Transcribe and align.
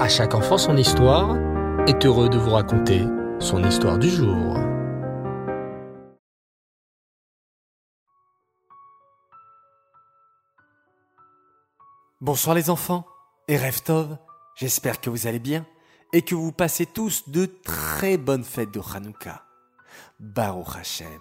À 0.00 0.08
chaque 0.08 0.34
enfant 0.34 0.56
son 0.56 0.78
histoire 0.78 1.36
est 1.86 2.06
heureux 2.06 2.30
de 2.30 2.38
vous 2.38 2.52
raconter 2.52 3.04
son 3.38 3.62
histoire 3.62 3.98
du 3.98 4.08
jour. 4.08 4.56
Bonsoir 12.22 12.56
les 12.56 12.70
enfants 12.70 13.04
et 13.46 13.58
Reftov, 13.58 14.16
j'espère 14.56 15.02
que 15.02 15.10
vous 15.10 15.26
allez 15.26 15.38
bien 15.38 15.66
et 16.14 16.22
que 16.22 16.34
vous 16.34 16.50
passez 16.50 16.86
tous 16.86 17.28
de 17.28 17.44
très 17.44 18.16
bonnes 18.16 18.44
fêtes 18.44 18.72
de 18.72 18.80
Hanouka. 18.80 19.44
Baruch 20.18 20.76
Hashem, 20.80 21.20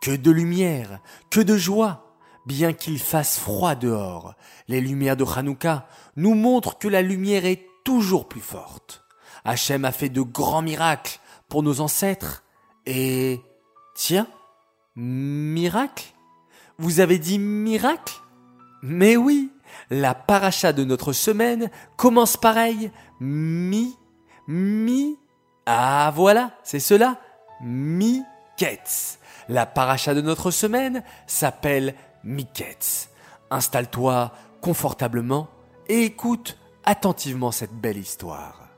que 0.00 0.12
de 0.14 0.30
lumière, 0.30 1.00
que 1.28 1.40
de 1.40 1.56
joie, 1.56 2.14
bien 2.46 2.72
qu'il 2.72 3.00
fasse 3.00 3.36
froid 3.36 3.74
dehors, 3.74 4.36
les 4.68 4.80
lumières 4.80 5.16
de 5.16 5.24
Hanouka 5.24 5.88
nous 6.14 6.34
montrent 6.36 6.78
que 6.78 6.86
la 6.86 7.02
lumière 7.02 7.44
est 7.44 7.65
toujours 7.86 8.26
plus 8.26 8.40
forte. 8.40 9.04
Hachem 9.44 9.84
a 9.84 9.92
fait 9.92 10.08
de 10.08 10.20
grands 10.20 10.60
miracles 10.60 11.20
pour 11.48 11.62
nos 11.62 11.80
ancêtres. 11.80 12.42
Et... 12.84 13.40
Tiens, 13.94 14.26
miracle? 14.96 16.12
Vous 16.78 16.98
avez 16.98 17.18
dit 17.18 17.38
miracle? 17.38 18.14
Mais 18.82 19.16
oui, 19.16 19.52
la 19.88 20.14
paracha 20.14 20.72
de 20.72 20.82
notre 20.82 21.12
semaine 21.12 21.70
commence 21.96 22.36
pareil. 22.36 22.90
Mi, 23.20 23.96
mi... 24.48 25.16
Ah 25.64 26.12
voilà, 26.14 26.58
c'est 26.64 26.80
cela. 26.80 27.20
Mi-ketz. 27.62 29.20
La 29.48 29.64
paracha 29.64 30.12
de 30.12 30.20
notre 30.20 30.50
semaine 30.50 31.04
s'appelle 31.28 31.94
Miketz. 32.24 33.10
Installe-toi 33.50 34.32
confortablement 34.60 35.48
et 35.88 36.02
écoute 36.02 36.58
attentivement 36.86 37.50
cette 37.50 37.74
belle 37.74 37.98
histoire. 37.98 38.68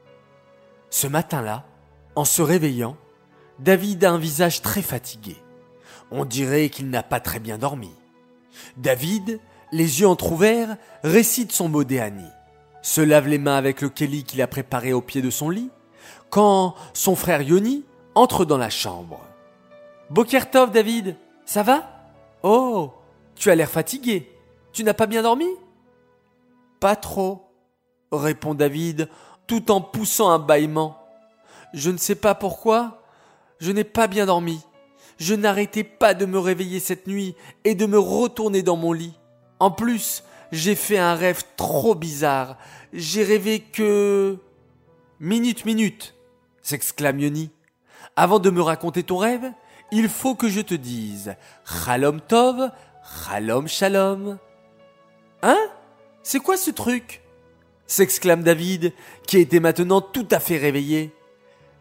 Ce 0.90 1.06
matin-là, 1.06 1.64
en 2.16 2.24
se 2.24 2.42
réveillant, 2.42 2.96
David 3.58 4.05
a 4.05 4.10
un 4.10 4.19
visage 4.19 4.62
très 4.62 4.83
fatigué. 4.83 5.36
On 6.10 6.24
dirait 6.24 6.70
qu'il 6.70 6.91
n'a 6.91 7.02
pas 7.02 7.20
très 7.20 7.38
bien 7.38 7.58
dormi. 7.58 7.92
David, 8.77 9.41
les 9.72 10.00
yeux 10.00 10.08
entr'ouverts, 10.08 10.77
récite 11.05 11.52
son 11.52 11.68
modéani, 11.68 12.28
se 12.83 13.00
lave 13.00 13.28
les 13.28 13.38
mains 13.38 13.56
avec 13.56 13.83
le 13.83 13.91
kéli 13.91 14.24
qu'il 14.24 14.40
a 14.42 14.46
préparé 14.46 14.92
au 14.92 15.02
pied 15.02 15.20
de 15.20 15.30
son 15.30 15.50
lit, 15.50 15.70
quand 16.30 16.74
son 16.94 17.14
frère 17.14 17.42
Yoni 17.42 17.84
entre 18.14 18.44
dans 18.44 18.58
la 18.58 18.70
chambre. 18.70 19.20
Bokertov, 20.11 20.70
David, 20.70 21.16
ça 21.44 21.62
va? 21.62 21.90
Oh, 22.42 22.92
tu 23.34 23.50
as 23.50 23.55
l'air 23.55 23.70
fatigué. 23.70 24.33
Tu 24.72 24.83
n'as 24.84 24.94
pas 24.94 25.06
bien 25.06 25.22
dormi? 25.22 25.48
Pas 26.80 26.96
trop, 26.96 27.47
répond 28.12 28.55
David 28.55 29.09
tout 29.47 29.70
en 29.70 29.81
poussant 29.81 30.31
un 30.31 30.39
bâillement. 30.39 30.98
Je 31.75 31.91
ne 31.91 31.98
sais 31.98 32.14
pas 32.14 32.34
pourquoi, 32.34 33.03
je 33.61 33.73
n'ai 33.73 33.84
pas 33.84 34.06
bien 34.06 34.27
dormi. 34.27 34.61
Je 35.19 35.34
n'arrêtais 35.34 35.84
pas 35.84 36.14
de 36.14 36.27
me 36.27 36.39
réveiller 36.39 36.79
cette 36.79 37.06
nuit 37.06 37.34
et 37.64 37.75
de 37.75 37.86
me 37.86 37.98
retourner 37.98 38.62
dans 38.62 38.77
mon 38.77 38.92
lit. 38.92 39.19
En 39.59 39.70
plus, 39.70 40.23
j'ai 40.53 40.77
fait 40.77 40.98
un 40.98 41.14
rêve 41.14 41.42
trop 41.56 41.95
bizarre. 41.95 42.56
J'ai 42.92 43.25
rêvé 43.25 43.61
que... 43.61 44.39
Minute, 45.20 45.64
minute, 45.64 46.14
s'exclame 46.62 47.19
Yoni. 47.19 47.51
Avant 48.14 48.39
de 48.39 48.51
me 48.51 48.62
raconter 48.62 49.03
ton 49.03 49.17
rêve, 49.17 49.51
il 49.91 50.09
faut 50.09 50.36
que 50.36 50.48
je 50.48 50.61
te 50.61 50.75
dise 50.75 51.34
Chalom 51.64 52.20
Tov, 52.20 52.70
Chalom 53.27 53.67
Shalom. 53.67 54.39
Hein? 55.42 55.59
C'est 56.23 56.41
quoi 56.41 56.56
ce 56.56 56.70
truc? 56.70 57.23
S'exclame 57.89 58.44
David, 58.44 58.92
qui 59.27 59.39
était 59.39 59.58
maintenant 59.58 60.00
tout 60.00 60.28
à 60.31 60.39
fait 60.39 60.58
réveillé. 60.58 61.11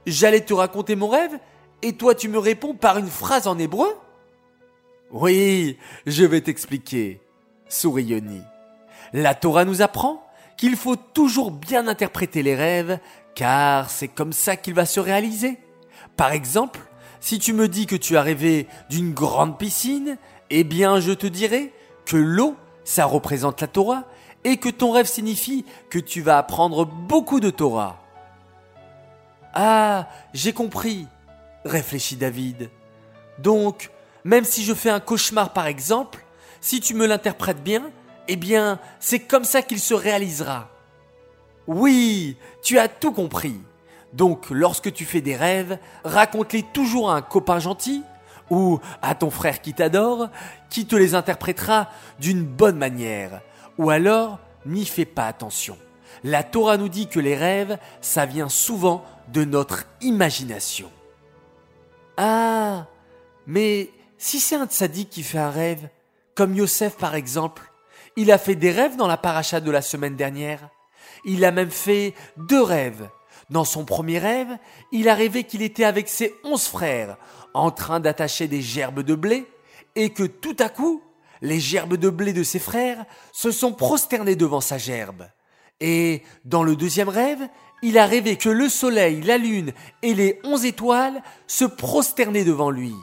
J'allais 0.07 0.41
te 0.41 0.53
raconter 0.55 0.95
mon 0.95 1.09
rêve, 1.09 1.37
et 1.83 1.93
toi 1.93 2.15
tu 2.15 2.29
me 2.29 2.39
réponds 2.39 2.73
par 2.73 2.97
une 2.97 3.09
phrase 3.09 3.45
en 3.45 3.59
hébreu? 3.59 3.95
Oui, 5.11 5.77
je 6.07 6.25
vais 6.25 6.41
t'expliquer, 6.41 7.21
sourit 7.69 8.05
Yoni. 8.05 8.41
La 9.13 9.35
Torah 9.35 9.65
nous 9.65 9.81
apprend 9.81 10.25
qu'il 10.57 10.75
faut 10.75 10.95
toujours 10.95 11.51
bien 11.51 11.87
interpréter 11.87 12.41
les 12.41 12.55
rêves, 12.55 12.99
car 13.35 13.89
c'est 13.89 14.07
comme 14.07 14.33
ça 14.33 14.55
qu'il 14.55 14.73
va 14.73 14.85
se 14.85 14.99
réaliser. 14.99 15.59
Par 16.15 16.31
exemple, 16.31 16.79
si 17.19 17.37
tu 17.39 17.53
me 17.53 17.67
dis 17.67 17.85
que 17.85 17.95
tu 17.95 18.17
as 18.17 18.21
rêvé 18.21 18.67
d'une 18.89 19.13
grande 19.13 19.57
piscine, 19.57 20.17
eh 20.49 20.63
bien 20.63 20.99
je 20.99 21.11
te 21.11 21.27
dirai 21.27 21.71
que 22.05 22.17
l'eau, 22.17 22.55
ça 22.83 23.05
représente 23.05 23.61
la 23.61 23.67
Torah, 23.67 24.05
et 24.47 24.55
que 24.55 24.69
ton 24.69 24.91
rêve 24.91 25.07
signifie 25.07 25.65
que 25.89 25.99
tu 25.99 26.21
vas 26.21 26.37
apprendre 26.37 26.85
beaucoup 26.85 27.41
de 27.41 27.49
Torah. 27.49 28.01
Ah, 29.53 30.07
j'ai 30.33 30.53
compris, 30.53 31.05
réfléchit 31.65 32.15
David. 32.15 32.69
Donc, 33.39 33.91
même 34.23 34.45
si 34.45 34.63
je 34.63 34.73
fais 34.73 34.89
un 34.89 35.01
cauchemar 35.01 35.51
par 35.51 35.67
exemple, 35.67 36.23
si 36.61 36.79
tu 36.79 36.93
me 36.93 37.05
l'interprètes 37.05 37.61
bien, 37.61 37.91
eh 38.29 38.37
bien, 38.37 38.79
c'est 39.01 39.19
comme 39.19 39.43
ça 39.43 39.61
qu'il 39.61 39.81
se 39.81 39.93
réalisera. 39.93 40.69
Oui, 41.67 42.37
tu 42.63 42.79
as 42.79 42.87
tout 42.87 43.11
compris. 43.11 43.59
Donc, 44.13 44.49
lorsque 44.49 44.93
tu 44.93 45.03
fais 45.03 45.19
des 45.19 45.35
rêves, 45.35 45.77
raconte-les 46.05 46.63
toujours 46.71 47.11
à 47.11 47.15
un 47.15 47.21
copain 47.21 47.59
gentil 47.59 48.01
ou 48.49 48.79
à 49.01 49.13
ton 49.13 49.29
frère 49.29 49.61
qui 49.61 49.73
t'adore, 49.73 50.29
qui 50.69 50.85
te 50.85 50.95
les 50.95 51.15
interprétera 51.15 51.89
d'une 52.17 52.43
bonne 52.43 52.77
manière. 52.77 53.41
Ou 53.77 53.89
alors, 53.89 54.39
n'y 54.65 54.85
fais 54.85 55.05
pas 55.05 55.27
attention. 55.27 55.77
La 56.23 56.43
Torah 56.43 56.77
nous 56.77 56.89
dit 56.89 57.07
que 57.07 57.19
les 57.19 57.35
rêves, 57.35 57.77
ça 58.01 58.25
vient 58.25 58.49
souvent 58.49 59.03
de 59.29 59.43
notre 59.43 59.85
imagination. 60.01 60.91
Ah, 62.17 62.87
mais 63.45 63.89
si 64.17 64.39
c'est 64.39 64.55
un 64.55 64.65
tzaddik 64.65 65.09
qui 65.09 65.23
fait 65.23 65.37
un 65.37 65.51
rêve, 65.51 65.89
comme 66.33 66.55
Yosef 66.55 66.95
par 66.97 67.15
exemple, 67.15 67.71
il 68.15 68.31
a 68.31 68.39
fait 68.39 68.55
des 68.55 68.71
rêves 68.71 68.95
dans 68.95 69.07
la 69.07 69.17
paracha 69.17 69.59
de 69.59 69.69
la 69.69 69.83
semaine 69.83 70.15
dernière. 70.15 70.69
Il 71.23 71.45
a 71.45 71.51
même 71.51 71.69
fait 71.69 72.15
deux 72.37 72.61
rêves. 72.61 73.09
Dans 73.49 73.63
son 73.63 73.85
premier 73.85 74.17
rêve, 74.17 74.57
il 74.91 75.07
a 75.07 75.13
rêvé 75.13 75.43
qu'il 75.43 75.61
était 75.61 75.85
avec 75.85 76.09
ses 76.09 76.33
onze 76.43 76.67
frères, 76.67 77.17
en 77.53 77.71
train 77.71 77.99
d'attacher 77.99 78.47
des 78.47 78.61
gerbes 78.61 79.01
de 79.01 79.15
blé, 79.15 79.45
et 79.95 80.09
que 80.09 80.23
tout 80.23 80.55
à 80.59 80.69
coup, 80.69 81.01
les 81.41 81.59
gerbes 81.59 81.95
de 81.95 82.09
blé 82.09 82.33
de 82.33 82.43
ses 82.43 82.59
frères 82.59 83.05
se 83.31 83.51
sont 83.51 83.73
prosternées 83.73 84.35
devant 84.35 84.61
sa 84.61 84.77
gerbe. 84.77 85.27
Et, 85.79 86.23
dans 86.45 86.63
le 86.63 86.75
deuxième 86.75 87.09
rêve, 87.09 87.47
il 87.83 87.97
a 87.97 88.05
rêvé 88.05 88.35
que 88.37 88.49
le 88.49 88.69
soleil, 88.69 89.21
la 89.21 89.37
lune 89.37 89.73
et 90.01 90.13
les 90.13 90.39
onze 90.43 90.65
étoiles 90.65 91.21
se 91.45 91.65
prosternaient 91.65 92.43
devant 92.43 92.71
lui. 92.71 92.95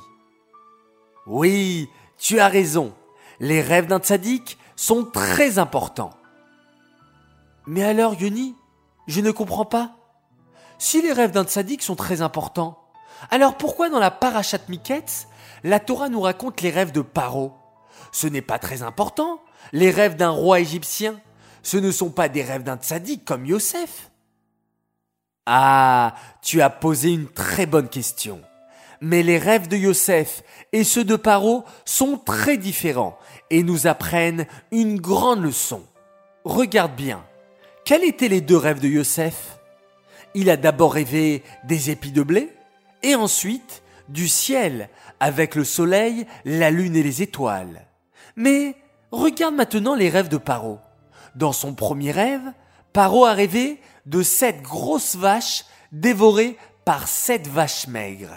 Oui, 1.26 1.88
tu 2.18 2.40
as 2.40 2.48
raison. 2.48 2.92
Les 3.40 3.62
rêves 3.62 3.86
d'un 3.86 4.00
tzaddik 4.00 4.58
sont 4.76 5.04
très 5.04 5.58
importants. 5.58 6.10
Mais 7.66 7.84
alors, 7.84 8.14
Yoni, 8.14 8.54
je 9.06 9.20
ne 9.20 9.30
comprends 9.30 9.64
pas. 9.64 9.96
Si 10.78 11.00
les 11.00 11.12
rêves 11.12 11.30
d'un 11.30 11.44
tzaddik 11.44 11.82
sont 11.82 11.96
très 11.96 12.20
importants, 12.20 12.78
alors 13.30 13.56
pourquoi 13.56 13.88
dans 13.88 14.00
la 14.00 14.10
Parashat 14.10 14.58
Miketz, 14.68 15.28
la 15.62 15.80
Torah 15.80 16.08
nous 16.08 16.20
raconte 16.20 16.60
les 16.60 16.70
rêves 16.70 16.92
de 16.92 17.00
Paro? 17.00 17.52
Ce 18.12 18.26
n'est 18.26 18.42
pas 18.42 18.58
très 18.58 18.82
important. 18.82 19.40
Les 19.72 19.90
rêves 19.90 20.16
d'un 20.16 20.30
roi 20.30 20.60
égyptien, 20.60 21.20
ce 21.62 21.76
ne 21.76 21.90
sont 21.90 22.10
pas 22.10 22.28
des 22.28 22.42
rêves 22.42 22.62
d'un 22.62 22.76
tzaddik 22.76 23.24
comme 23.24 23.46
Yosef. 23.46 24.10
Ah, 25.46 26.14
tu 26.42 26.62
as 26.62 26.70
posé 26.70 27.12
une 27.12 27.28
très 27.28 27.66
bonne 27.66 27.88
question. 27.88 28.40
Mais 29.00 29.22
les 29.22 29.38
rêves 29.38 29.68
de 29.68 29.76
Yosef 29.76 30.42
et 30.72 30.84
ceux 30.84 31.04
de 31.04 31.16
Paro 31.16 31.64
sont 31.84 32.16
très 32.16 32.56
différents 32.56 33.18
et 33.50 33.62
nous 33.62 33.86
apprennent 33.86 34.46
une 34.70 35.00
grande 35.00 35.42
leçon. 35.42 35.82
Regarde 36.44 36.94
bien. 36.94 37.24
Quels 37.84 38.04
étaient 38.04 38.28
les 38.28 38.40
deux 38.40 38.56
rêves 38.56 38.80
de 38.80 38.88
Yosef? 38.88 39.58
Il 40.34 40.48
a 40.48 40.56
d'abord 40.56 40.94
rêvé 40.94 41.42
des 41.64 41.90
épis 41.90 42.12
de 42.12 42.22
blé 42.22 42.50
et 43.02 43.14
ensuite 43.14 43.82
du 44.08 44.28
ciel 44.28 44.88
avec 45.24 45.54
le 45.54 45.64
soleil, 45.64 46.26
la 46.44 46.70
lune 46.70 46.96
et 46.96 47.02
les 47.02 47.22
étoiles. 47.22 47.86
Mais 48.36 48.76
regarde 49.10 49.54
maintenant 49.54 49.94
les 49.94 50.10
rêves 50.10 50.28
de 50.28 50.36
Paro. 50.36 50.80
Dans 51.34 51.52
son 51.52 51.72
premier 51.72 52.10
rêve, 52.10 52.52
Paro 52.92 53.24
a 53.24 53.32
rêvé 53.32 53.80
de 54.04 54.22
sept 54.22 54.60
grosses 54.60 55.16
vaches 55.16 55.64
dévorées 55.92 56.58
par 56.84 57.08
sept 57.08 57.48
vaches 57.48 57.86
maigres. 57.86 58.36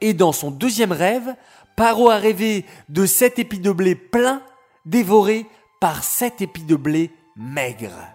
Et 0.00 0.12
dans 0.12 0.32
son 0.32 0.50
deuxième 0.50 0.90
rêve, 0.90 1.36
Paro 1.76 2.10
a 2.10 2.16
rêvé 2.16 2.66
de 2.88 3.06
sept 3.06 3.38
épis 3.38 3.60
de 3.60 3.70
blé 3.70 3.94
pleins 3.94 4.42
dévorés 4.86 5.46
par 5.78 6.02
sept 6.02 6.42
épis 6.42 6.64
de 6.64 6.74
blé 6.74 7.12
maigres. 7.36 8.08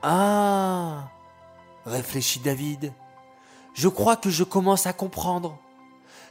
Ah, 0.00 1.08
réfléchit 1.84 2.38
David, 2.38 2.92
je 3.74 3.88
crois 3.88 4.14
que 4.14 4.30
je 4.30 4.44
commence 4.44 4.86
à 4.86 4.92
comprendre. 4.92 5.58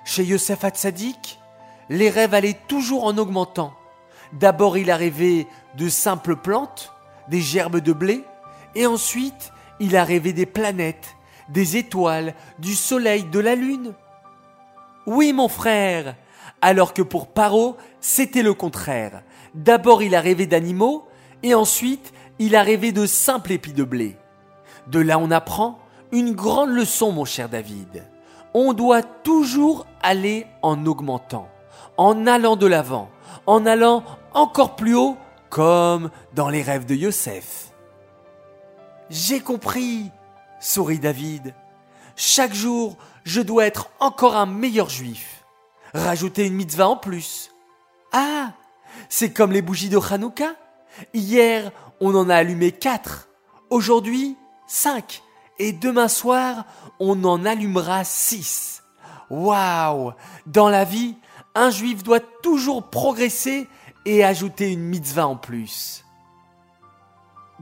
Chez 0.05 0.23
Yosef 0.23 0.63
Hatzadik, 0.63 1.39
les 1.89 2.09
rêves 2.09 2.33
allaient 2.33 2.59
toujours 2.67 3.05
en 3.05 3.17
augmentant. 3.17 3.73
D'abord, 4.33 4.77
il 4.77 4.91
a 4.91 4.97
rêvé 4.97 5.47
de 5.75 5.89
simples 5.89 6.35
plantes, 6.35 6.93
des 7.29 7.41
gerbes 7.41 7.79
de 7.79 7.93
blé, 7.93 8.23
et 8.75 8.85
ensuite, 8.85 9.51
il 9.79 9.95
a 9.95 10.03
rêvé 10.03 10.33
des 10.33 10.45
planètes, 10.45 11.15
des 11.49 11.77
étoiles, 11.77 12.33
du 12.59 12.73
soleil, 12.73 13.23
de 13.23 13.39
la 13.39 13.55
lune. 13.55 13.93
Oui, 15.05 15.33
mon 15.33 15.47
frère, 15.47 16.15
alors 16.61 16.93
que 16.93 17.01
pour 17.01 17.27
Paro, 17.27 17.77
c'était 18.01 18.43
le 18.43 18.53
contraire. 18.53 19.23
D'abord, 19.53 20.03
il 20.03 20.15
a 20.15 20.21
rêvé 20.21 20.45
d'animaux, 20.45 21.07
et 21.43 21.53
ensuite, 21.53 22.13
il 22.39 22.55
a 22.55 22.63
rêvé 22.63 22.91
de 22.91 23.05
simples 23.05 23.53
épis 23.53 23.73
de 23.73 23.83
blé. 23.83 24.17
De 24.87 24.99
là, 24.99 25.19
on 25.19 25.31
apprend 25.31 25.79
une 26.11 26.33
grande 26.33 26.69
leçon, 26.69 27.11
mon 27.11 27.25
cher 27.25 27.49
David. 27.49 28.03
On 28.59 28.73
doit 28.73 29.03
toujours 29.03 29.85
aller 30.01 30.47
en 30.63 30.87
augmentant, 30.87 31.47
en 31.95 32.25
allant 32.25 32.55
de 32.55 32.65
l'avant, 32.65 33.11
en 33.45 33.67
allant 33.67 34.03
encore 34.33 34.75
plus 34.75 34.95
haut, 34.95 35.15
comme 35.51 36.09
dans 36.33 36.49
les 36.49 36.63
rêves 36.63 36.87
de 36.87 36.95
Yosef. 36.95 37.71
J'ai 39.11 39.41
compris, 39.41 40.09
sourit 40.59 40.97
David. 40.97 41.53
Chaque 42.15 42.55
jour, 42.55 42.97
je 43.25 43.41
dois 43.41 43.67
être 43.67 43.91
encore 43.99 44.35
un 44.35 44.47
meilleur 44.47 44.89
juif. 44.89 45.45
Rajouter 45.93 46.47
une 46.47 46.55
mitzvah 46.55 46.87
en 46.87 46.97
plus. 46.97 47.51
Ah, 48.11 48.53
c'est 49.07 49.31
comme 49.33 49.51
les 49.51 49.61
bougies 49.61 49.89
de 49.89 49.99
Hanouka. 49.99 50.55
Hier, 51.13 51.71
on 52.01 52.15
en 52.15 52.27
a 52.27 52.35
allumé 52.35 52.71
quatre. 52.71 53.29
Aujourd'hui, 53.69 54.35
cinq. 54.65 55.21
Et 55.59 55.71
demain 55.71 56.07
soir, 56.07 56.65
on 56.99 57.23
en 57.23 57.45
allumera 57.45 58.03
six. 58.03 58.83
Waouh 59.29 60.13
Dans 60.45 60.69
la 60.69 60.83
vie, 60.83 61.15
un 61.55 61.69
juif 61.69 62.03
doit 62.03 62.19
toujours 62.19 62.89
progresser 62.89 63.67
et 64.05 64.23
ajouter 64.23 64.71
une 64.71 64.83
mitzvah 64.83 65.27
en 65.27 65.35
plus. 65.35 66.05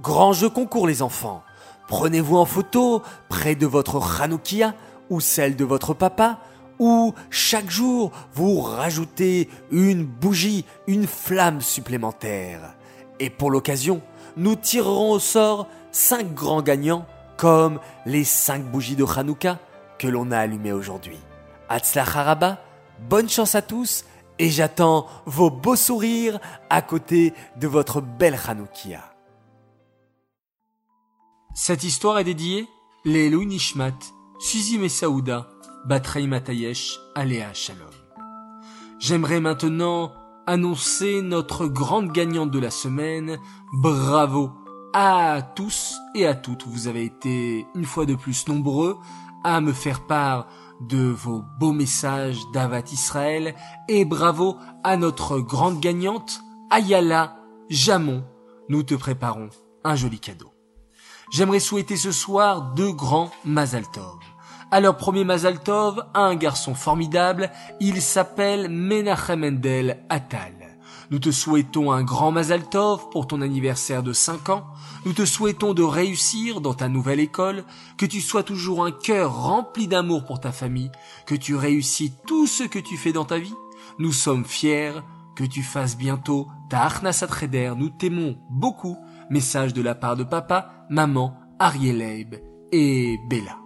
Grand 0.02 0.34
jeu 0.34 0.50
concours 0.50 0.88
les 0.88 1.02
enfants. 1.02 1.42
Prenez-vous 1.88 2.38
en 2.38 2.46
photo 2.46 3.02
près 3.30 3.56
de 3.56 3.66
votre 3.66 4.22
Hanoukia 4.22 4.74
ou 5.10 5.20
celle 5.22 5.56
de 5.56 5.64
votre 5.64 5.94
papa 5.94 6.40
ou 6.80 7.14
chaque 7.30 7.70
jour 7.70 8.12
vous 8.34 8.60
rajoutez 8.60 9.50
une 9.72 10.04
bougie, 10.04 10.66
une 10.88 11.08
flamme 11.08 11.62
supplémentaire. 11.62 12.76
Et 13.20 13.30
pour 13.30 13.50
l'occasion, 13.50 14.02
nous 14.36 14.56
tirerons 14.56 15.12
au 15.12 15.20
sort 15.20 15.68
cinq 15.92 16.34
grands 16.34 16.62
gagnants 16.62 17.06
comme 17.38 17.80
les 18.06 18.24
cinq 18.24 18.64
bougies 18.64 18.96
de 18.96 19.06
Hanouka 19.06 19.60
que 20.00 20.08
l'on 20.08 20.32
a 20.32 20.40
allumées 20.40 20.74
aujourd'hui. 20.74 21.18
Haraba, 21.70 22.60
bonne 23.10 23.30
chance 23.30 23.56
à 23.56 23.62
tous 23.62 24.06
et 24.40 24.50
j'attends 24.50 25.08
vos 25.26 25.50
beaux 25.50 25.76
sourires 25.76 26.40
à 26.70 26.82
côté 26.82 27.34
de 27.58 27.68
votre 27.68 28.02
belle 28.02 28.38
Hanoukia. 28.48 29.04
Cette 31.54 31.84
histoire 31.84 32.20
est 32.20 32.26
dédiée 32.26 32.68
les 33.06 33.30
Nishmat, 33.30 33.94
Suzy 34.40 34.84
et 34.84 34.90
Saouda, 34.90 35.48
Batrei 35.86 36.28
Matayesh, 36.28 37.00
Aléa 37.14 37.54
Shalom. 37.54 37.88
J'aimerais 39.00 39.40
maintenant 39.40 40.12
annoncer 40.48 41.22
notre 41.22 41.68
grande 41.68 42.12
gagnante 42.12 42.52
de 42.52 42.60
la 42.60 42.72
semaine. 42.72 43.40
Bravo 43.74 44.52
à 44.96 45.42
tous 45.56 45.96
et 46.16 46.26
à 46.26 46.34
toutes. 46.34 46.66
Vous 46.66 46.88
avez 46.88 47.04
été 47.04 47.68
une 47.76 47.86
fois 47.86 48.08
de 48.08 48.16
plus 48.16 48.48
nombreux 48.48 48.98
à 49.44 49.62
me 49.62 49.74
faire 49.74 50.08
part 50.08 50.48
de 50.82 50.98
vos 50.98 51.44
beaux 51.60 51.74
messages 51.74 52.40
d'Avat 52.54 52.92
Israël 52.92 53.54
et 53.88 54.06
bravo 54.06 54.58
à 54.84 54.98
notre 54.98 55.40
grande 55.40 55.80
gagnante, 55.80 56.42
Ayala 56.72 57.36
Jamon. 57.70 58.24
Nous 58.70 58.82
te 58.82 58.96
préparons 58.96 59.50
un 59.84 59.96
joli 59.96 60.20
cadeau 60.20 60.56
j'aimerais 61.32 61.60
souhaiter 61.60 61.98
ce 61.98 62.12
soir 62.12 62.74
deux 62.74 62.92
grands 62.92 63.32
Mazal 63.44 63.84
Tov. 63.92 64.20
Alors 64.72 64.98
premier 64.98 65.24
Mazal 65.24 65.60
Tov 65.60 66.06
a 66.14 66.22
un 66.22 66.36
garçon 66.36 66.74
formidable, 66.74 67.52
il 67.80 68.02
s'appelle 68.02 68.70
Menachem 68.70 69.40
Mendel 69.40 70.04
Atal. 70.10 70.65
Nous 71.12 71.20
te 71.20 71.32
souhaitons 71.32 71.92
un 71.92 72.04
grand 72.04 72.32
Mazal 72.32 72.68
Tov 72.68 73.10
pour 73.12 73.28
ton 73.28 73.42
anniversaire 73.42 74.04
de 74.04 74.14
5 74.14 74.50
ans. 74.50 74.66
Nous 75.06 75.14
te 75.14 75.26
souhaitons 75.26 75.74
de 75.74 75.84
réussir 75.84 76.62
dans 76.62 76.74
ta 76.74 76.90
nouvelle 76.90 77.20
école, 77.20 77.64
que 77.98 78.06
tu 78.06 78.22
sois 78.22 78.44
toujours 78.44 78.84
un 78.84 78.92
cœur 78.92 79.44
rempli 79.44 79.88
d'amour 79.88 80.26
pour 80.26 80.40
ta 80.40 80.52
famille, 80.52 80.92
que 81.26 81.36
tu 81.36 81.56
réussis 81.56 82.14
tout 82.26 82.48
ce 82.48 82.64
que 82.64 82.80
tu 82.80 82.98
fais 82.98 83.14
dans 83.14 83.26
ta 83.26 83.38
vie. 83.38 83.54
Nous 84.00 84.12
sommes 84.12 84.46
fiers 84.46 84.94
que 85.36 85.44
tu 85.44 85.64
fasses 85.64 85.98
bientôt 85.98 86.48
ta 86.70 86.84
Arnasat 86.84 87.28
Nous 87.78 87.90
t'aimons 87.90 88.38
beaucoup. 88.50 88.98
Message 89.30 89.74
de 89.74 89.82
la 89.82 89.96
part 89.96 90.16
de 90.16 90.24
papa 90.24 90.86
maman, 90.90 91.38
Arieleib 91.60 92.36
et 92.72 93.18
Bella. 93.30 93.65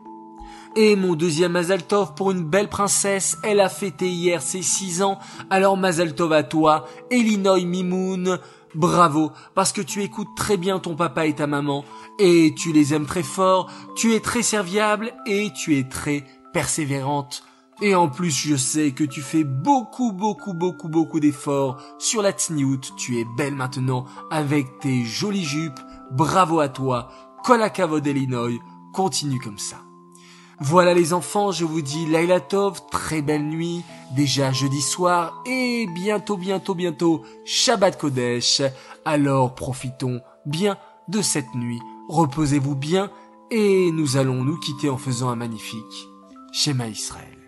Et 0.76 0.96
mon 0.96 1.16
deuxième 1.16 1.54
Mazaltov 1.54 2.14
pour 2.14 2.32
une 2.32 2.44
belle 2.44 2.70
princesse, 2.70 3.38
elle 3.44 3.60
a 3.60 3.70
fêté 3.70 4.08
hier 4.08 4.42
ses 4.42 4.62
six 4.62 5.02
ans, 5.02 5.18
alors 5.50 5.78
Mazaltov 5.78 6.32
à 6.32 6.44
toi, 6.44 6.86
Elinoy 7.10 7.66
Mimoun, 7.66 8.40
bravo, 8.76 9.32
parce 9.56 9.74
que 9.74 9.82
tu 9.82 10.04
écoutes 10.04 10.36
très 10.38 10.58
bien 10.58 10.78
ton 10.78 10.96
papa 10.96 11.26
et 11.26 11.34
ta 11.34 11.48
maman, 11.48 11.84
et 12.20 12.54
tu 12.56 12.72
les 12.72 12.94
aimes 12.94 13.08
très 13.08 13.24
fort, 13.24 13.72
tu 13.96 14.14
es 14.14 14.20
très 14.20 14.44
serviable 14.44 15.12
et 15.26 15.52
tu 15.54 15.76
es 15.76 15.90
très 15.90 16.24
persévérante. 16.54 17.44
Et 17.82 17.96
en 17.96 18.08
plus, 18.10 18.32
je 18.32 18.56
sais 18.56 18.92
que 18.92 19.06
tu 19.06 19.22
fais 19.22 19.46
beaucoup, 19.46 20.12
beaucoup, 20.12 20.54
beaucoup, 20.54 20.90
beaucoup 20.90 21.20
d'efforts 21.20 21.82
sur 21.98 22.22
la 22.22 22.34
tsniout. 22.34 22.82
Tu 22.98 23.20
es 23.20 23.26
belle 23.38 23.56
maintenant 23.56 24.04
avec 24.32 24.80
tes 24.80 25.06
jolies 25.06 25.46
jupes, 25.46 25.80
Bravo 26.12 26.60
à 26.60 26.70
toi, 26.70 27.10
Kolakavod 27.44 28.06
Illinois, 28.06 28.60
continue 28.94 29.40
comme 29.40 29.60
ça. 29.60 29.89
Voilà 30.62 30.94
les 30.94 31.14
enfants, 31.14 31.54
je 31.54 31.64
vous 31.64 31.82
dis 31.82 32.06
Laila 32.06 32.42
Tov, 32.42 32.82
très 32.92 33.22
belle 33.22 33.46
nuit, 33.46 33.82
déjà 34.12 34.52
jeudi 34.52 34.82
soir 34.82 35.42
et 35.46 35.88
bientôt, 35.96 36.36
bientôt, 36.36 36.76
bientôt 36.76 37.24
Shabbat 37.46 37.98
Kodesh. 37.98 38.62
Alors 39.06 39.56
profitons 39.56 40.20
bien 40.46 40.78
de 41.08 41.22
cette 41.22 41.56
nuit, 41.56 41.80
reposez-vous 42.10 42.76
bien 42.76 43.10
et 43.52 43.90
nous 43.94 44.18
allons 44.18 44.44
nous 44.44 44.60
quitter 44.60 44.90
en 44.90 44.98
faisant 44.98 45.30
un 45.30 45.38
magnifique 45.38 46.10
Shema 46.52 46.88
Israël. 46.88 47.39